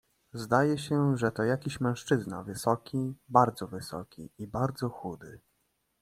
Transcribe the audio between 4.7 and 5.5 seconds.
chudy."